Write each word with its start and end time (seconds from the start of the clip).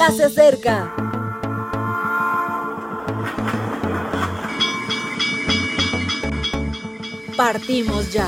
ya 0.00 0.10
se 0.12 0.24
acerca. 0.24 0.94
Partimos 7.36 8.10
ya. 8.10 8.26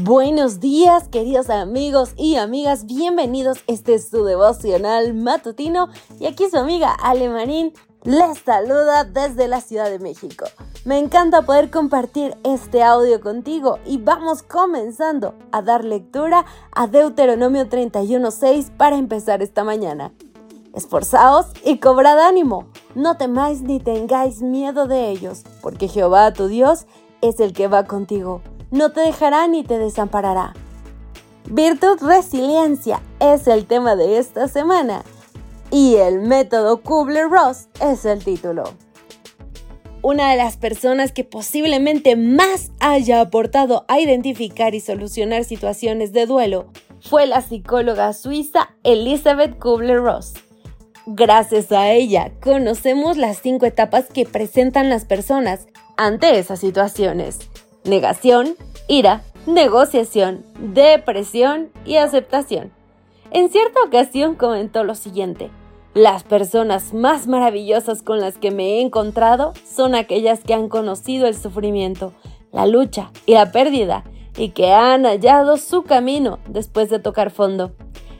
Buenos 0.00 0.60
días, 0.60 1.08
queridos 1.08 1.50
amigos 1.50 2.14
y 2.16 2.36
amigas. 2.36 2.86
Bienvenidos. 2.86 3.58
Este 3.66 3.94
es 3.94 4.08
su 4.08 4.24
devocional 4.24 5.12
matutino. 5.12 5.90
Y 6.18 6.24
aquí 6.24 6.48
su 6.50 6.56
amiga 6.56 6.90
Alemarín 7.02 7.74
les 8.04 8.38
saluda 8.38 9.04
desde 9.04 9.46
la 9.46 9.60
Ciudad 9.60 9.90
de 9.90 9.98
México. 9.98 10.46
Me 10.84 10.98
encanta 10.98 11.42
poder 11.42 11.70
compartir 11.70 12.36
este 12.44 12.82
audio 12.82 13.20
contigo 13.20 13.78
y 13.86 13.98
vamos 13.98 14.42
comenzando 14.42 15.34
a 15.52 15.62
dar 15.62 15.84
lectura 15.84 16.44
a 16.72 16.86
Deuteronomio 16.86 17.68
31.6 17.68 18.70
para 18.76 18.96
empezar 18.96 19.42
esta 19.42 19.64
mañana. 19.64 20.12
Esforzaos 20.74 21.46
y 21.64 21.78
cobrad 21.78 22.18
ánimo, 22.18 22.66
no 22.94 23.16
temáis 23.16 23.62
ni 23.62 23.78
tengáis 23.78 24.42
miedo 24.42 24.86
de 24.86 25.10
ellos, 25.10 25.42
porque 25.60 25.88
Jehová 25.88 26.32
tu 26.32 26.48
Dios 26.48 26.86
es 27.20 27.40
el 27.40 27.52
que 27.52 27.68
va 27.68 27.84
contigo 27.84 28.40
no 28.72 28.90
te 28.90 29.02
dejará 29.02 29.46
ni 29.46 29.62
te 29.62 29.78
desamparará. 29.78 30.54
Virtud 31.44 31.98
resiliencia 32.00 33.00
es 33.20 33.46
el 33.46 33.66
tema 33.66 33.94
de 33.94 34.18
esta 34.18 34.48
semana 34.48 35.04
y 35.70 35.96
el 35.96 36.20
método 36.20 36.82
Kubler-Ross 36.82 37.68
es 37.80 38.04
el 38.06 38.24
título. 38.24 38.64
Una 40.02 40.32
de 40.32 40.36
las 40.36 40.56
personas 40.56 41.12
que 41.12 41.22
posiblemente 41.22 42.16
más 42.16 42.72
haya 42.80 43.20
aportado 43.20 43.84
a 43.86 44.00
identificar 44.00 44.74
y 44.74 44.80
solucionar 44.80 45.44
situaciones 45.44 46.12
de 46.12 46.26
duelo 46.26 46.66
fue 47.00 47.26
la 47.28 47.40
psicóloga 47.40 48.12
suiza 48.12 48.74
Elizabeth 48.82 49.58
Kubler-Ross. 49.60 50.34
Gracias 51.06 51.70
a 51.70 51.92
ella 51.92 52.32
conocemos 52.42 53.16
las 53.16 53.38
cinco 53.38 53.64
etapas 53.64 54.06
que 54.06 54.26
presentan 54.26 54.88
las 54.88 55.04
personas 55.04 55.68
ante 55.96 56.36
esas 56.36 56.58
situaciones 56.58 57.38
negación, 57.84 58.56
ira, 58.88 59.22
negociación, 59.46 60.44
depresión 60.58 61.70
y 61.84 61.96
aceptación. 61.96 62.72
En 63.30 63.50
cierta 63.50 63.80
ocasión 63.82 64.34
comentó 64.34 64.84
lo 64.84 64.94
siguiente, 64.94 65.50
las 65.94 66.22
personas 66.24 66.94
más 66.94 67.26
maravillosas 67.26 68.00
con 68.00 68.18
las 68.18 68.38
que 68.38 68.50
me 68.50 68.78
he 68.78 68.80
encontrado 68.80 69.52
son 69.64 69.94
aquellas 69.94 70.40
que 70.40 70.54
han 70.54 70.70
conocido 70.70 71.26
el 71.26 71.36
sufrimiento, 71.36 72.14
la 72.50 72.66
lucha 72.66 73.10
y 73.26 73.34
la 73.34 73.52
pérdida 73.52 74.04
y 74.36 74.50
que 74.50 74.72
han 74.72 75.04
hallado 75.04 75.58
su 75.58 75.82
camino 75.82 76.38
después 76.48 76.88
de 76.88 76.98
tocar 76.98 77.30
fondo. 77.30 77.72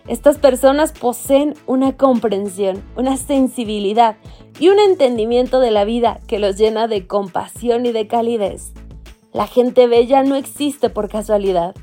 Estas 0.07 0.37
personas 0.37 0.93
poseen 0.93 1.55
una 1.67 1.97
comprensión, 1.97 2.83
una 2.95 3.17
sensibilidad 3.17 4.17
y 4.59 4.69
un 4.69 4.79
entendimiento 4.79 5.59
de 5.59 5.71
la 5.71 5.85
vida 5.85 6.21
que 6.27 6.39
los 6.39 6.59
llena 6.59 6.89
de 6.89 7.07
compasión 7.07 7.87
y 7.87 7.93
de 7.93 8.07
calidez. 8.07 8.73
La 9.33 9.47
gente 9.47 9.87
bella 9.87 10.25
no 10.25 10.35
existe 10.35 10.91
por 10.91 11.09
casualidad. 11.09 11.75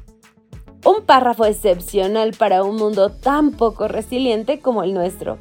Un 0.86 1.04
párrafo 1.06 1.46
excepcional 1.46 2.34
para 2.38 2.64
un 2.64 2.76
mundo 2.76 3.10
tan 3.10 3.52
poco 3.52 3.88
resiliente 3.88 4.60
como 4.60 4.84
el 4.84 4.94
nuestro. 4.94 5.40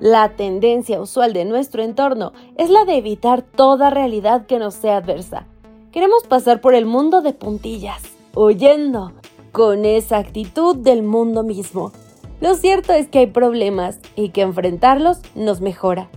La 0.00 0.30
tendencia 0.30 0.98
usual 0.98 1.34
de 1.34 1.44
nuestro 1.44 1.82
entorno 1.82 2.32
es 2.56 2.70
la 2.70 2.86
de 2.86 2.96
evitar 2.96 3.42
toda 3.42 3.90
realidad 3.90 4.46
que 4.46 4.58
nos 4.58 4.72
sea 4.72 4.96
adversa. 4.96 5.46
Queremos 5.92 6.26
pasar 6.26 6.62
por 6.62 6.74
el 6.74 6.86
mundo 6.86 7.20
de 7.20 7.34
puntillas, 7.34 8.00
huyendo, 8.34 9.12
con 9.52 9.84
esa 9.84 10.16
actitud 10.16 10.74
del 10.74 11.02
mundo 11.02 11.42
mismo. 11.42 11.92
Lo 12.40 12.54
cierto 12.54 12.94
es 12.94 13.08
que 13.08 13.18
hay 13.18 13.26
problemas 13.26 13.98
y 14.16 14.30
que 14.30 14.40
enfrentarlos 14.40 15.18
nos 15.34 15.60
mejora. 15.60 16.08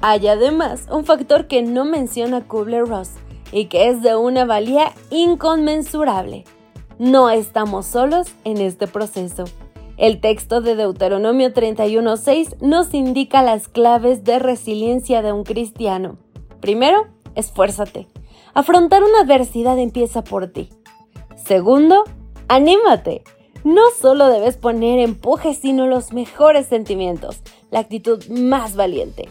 Hay 0.00 0.28
además 0.28 0.86
un 0.92 1.04
factor 1.04 1.48
que 1.48 1.62
no 1.62 1.84
menciona 1.84 2.46
Kubler-Ross 2.46 3.10
y 3.50 3.64
que 3.64 3.88
es 3.88 4.02
de 4.02 4.14
una 4.14 4.44
valía 4.44 4.92
inconmensurable. 5.10 6.44
No 7.00 7.28
estamos 7.28 7.86
solos 7.86 8.28
en 8.44 8.58
este 8.58 8.86
proceso. 8.86 9.44
El 10.02 10.20
texto 10.20 10.60
de 10.60 10.74
Deuteronomio 10.74 11.54
31.6 11.54 12.60
nos 12.60 12.92
indica 12.92 13.40
las 13.40 13.68
claves 13.68 14.24
de 14.24 14.40
resiliencia 14.40 15.22
de 15.22 15.30
un 15.30 15.44
cristiano. 15.44 16.16
Primero, 16.60 17.06
esfuérzate. 17.36 18.08
Afrontar 18.52 19.04
una 19.04 19.20
adversidad 19.20 19.78
empieza 19.78 20.24
por 20.24 20.48
ti. 20.48 20.70
Segundo, 21.36 22.02
anímate. 22.48 23.22
No 23.62 23.82
solo 23.96 24.26
debes 24.26 24.56
poner 24.56 24.98
empuje, 24.98 25.54
sino 25.54 25.86
los 25.86 26.12
mejores 26.12 26.66
sentimientos, 26.66 27.40
la 27.70 27.78
actitud 27.78 28.26
más 28.26 28.74
valiente. 28.74 29.28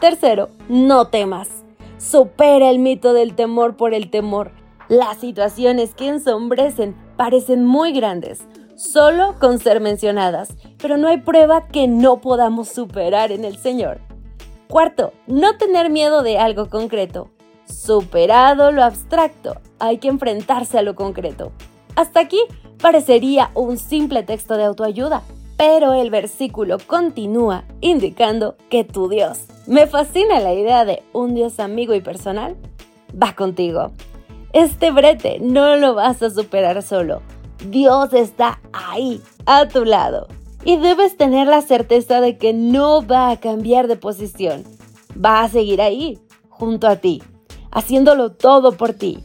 Tercero, 0.00 0.48
no 0.70 1.08
temas. 1.08 1.50
Supera 1.98 2.70
el 2.70 2.78
mito 2.78 3.12
del 3.12 3.34
temor 3.34 3.76
por 3.76 3.92
el 3.92 4.08
temor. 4.08 4.52
Las 4.88 5.18
situaciones 5.18 5.94
que 5.94 6.08
ensombrecen 6.08 6.96
parecen 7.18 7.66
muy 7.66 7.92
grandes, 7.92 8.46
solo 8.76 9.34
con 9.40 9.58
ser 9.58 9.80
mencionadas, 9.80 10.50
pero 10.78 10.96
no 10.96 11.08
hay 11.08 11.18
prueba 11.18 11.66
que 11.68 11.88
no 11.88 12.20
podamos 12.20 12.68
superar 12.68 13.32
en 13.32 13.44
el 13.44 13.56
Señor. 13.56 14.00
Cuarto, 14.68 15.12
no 15.26 15.56
tener 15.56 15.90
miedo 15.90 16.22
de 16.22 16.38
algo 16.38 16.68
concreto. 16.68 17.30
Superado 17.66 18.70
lo 18.70 18.84
abstracto, 18.84 19.56
hay 19.78 19.98
que 19.98 20.08
enfrentarse 20.08 20.78
a 20.78 20.82
lo 20.82 20.94
concreto. 20.94 21.52
Hasta 21.96 22.20
aquí 22.20 22.40
parecería 22.80 23.50
un 23.54 23.78
simple 23.78 24.22
texto 24.22 24.56
de 24.56 24.64
autoayuda, 24.64 25.22
pero 25.56 25.94
el 25.94 26.10
versículo 26.10 26.78
continúa 26.86 27.64
indicando 27.80 28.56
que 28.68 28.84
tu 28.84 29.08
Dios, 29.08 29.46
me 29.66 29.86
fascina 29.86 30.38
la 30.38 30.54
idea 30.54 30.84
de 30.84 31.02
un 31.12 31.34
Dios 31.34 31.58
amigo 31.58 31.94
y 31.94 32.00
personal, 32.00 32.56
va 33.20 33.34
contigo. 33.34 33.90
Este 34.52 34.90
brete 34.90 35.38
no 35.40 35.76
lo 35.76 35.94
vas 35.94 36.22
a 36.22 36.30
superar 36.30 36.82
solo. 36.82 37.20
Dios 37.64 38.12
está 38.12 38.60
ahí, 38.72 39.22
a 39.46 39.66
tu 39.68 39.84
lado. 39.84 40.28
Y 40.64 40.76
debes 40.76 41.16
tener 41.16 41.46
la 41.46 41.62
certeza 41.62 42.20
de 42.20 42.36
que 42.38 42.52
no 42.52 43.06
va 43.06 43.30
a 43.30 43.40
cambiar 43.40 43.88
de 43.88 43.96
posición. 43.96 44.64
Va 45.16 45.42
a 45.42 45.48
seguir 45.48 45.80
ahí, 45.80 46.18
junto 46.50 46.86
a 46.86 46.96
ti, 46.96 47.22
haciéndolo 47.70 48.32
todo 48.32 48.72
por 48.72 48.92
ti. 48.92 49.18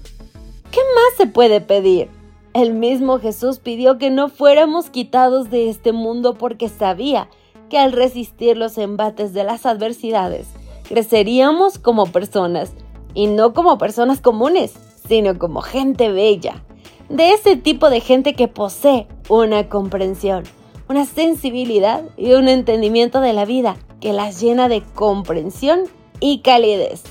¿Qué 0.72 0.80
más 0.96 1.18
se 1.18 1.28
puede 1.28 1.62
pedir? 1.62 2.10
El 2.54 2.74
mismo 2.74 3.20
Jesús 3.20 3.60
pidió 3.60 3.98
que 3.98 4.10
no 4.10 4.30
fuéramos 4.30 4.90
quitados 4.90 5.50
de 5.50 5.70
este 5.70 5.92
mundo 5.92 6.36
porque 6.36 6.70
sabía 6.70 7.30
que 7.70 7.78
al 7.78 7.92
resistir 7.92 8.58
los 8.58 8.78
embates 8.78 9.34
de 9.34 9.44
las 9.44 9.66
adversidades, 9.66 10.48
creceríamos 10.88 11.80
como 11.80 12.06
personas, 12.08 12.74
y 13.14 13.28
no 13.28 13.54
como 13.54 13.78
personas 13.78 14.22
comunes, 14.22 14.74
sino 15.08 15.38
como 15.38 15.62
gente 15.62 16.12
bella, 16.12 16.64
de 17.12 17.34
ese 17.34 17.58
tipo 17.58 17.90
de 17.90 18.00
gente 18.00 18.36
que 18.36 18.48
posee 18.48 19.08
una 19.28 19.68
comprensión, 19.68 20.44
una 20.88 21.06
sensibilidad 21.06 22.04
y 22.18 22.34
un 22.34 22.48
entendimiento 22.48 23.20
de 23.20 23.34
la 23.34 23.46
vida 23.46 23.76
que 24.00 24.14
las 24.14 24.40
llena 24.40 24.70
de 24.70 24.82
comprensión 24.96 25.82
y 26.22 26.40
calidez. 26.40 27.04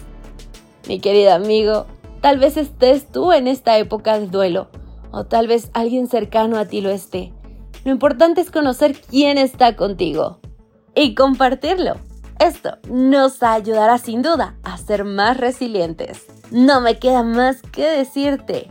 Mi 0.88 1.00
querido 1.00 1.32
amigo, 1.32 1.86
tal 2.22 2.38
vez 2.38 2.56
estés 2.56 3.06
tú 3.12 3.32
en 3.32 3.46
esta 3.46 3.76
época 3.78 4.18
de 4.18 4.26
duelo 4.26 4.68
o 5.10 5.24
tal 5.24 5.46
vez 5.46 5.70
alguien 5.74 6.06
cercano 6.06 6.56
a 6.56 6.64
ti 6.64 6.80
lo 6.80 6.90
esté. 6.90 7.32
Lo 7.84 7.92
importante 7.92 8.40
es 8.40 8.50
conocer 8.50 8.98
quién 8.98 9.36
está 9.36 9.76
contigo 9.76 10.38
y 10.94 11.14
compartirlo. 11.14 11.96
Esto 12.38 12.78
nos 12.88 13.42
ayudará 13.42 13.98
sin 13.98 14.22
duda 14.22 14.56
a 14.62 14.78
ser 14.78 15.04
más 15.04 15.36
resilientes. 15.36 16.24
No 16.50 16.80
me 16.80 16.98
queda 16.98 17.22
más 17.22 17.60
que 17.60 17.84
decirte, 17.86 18.70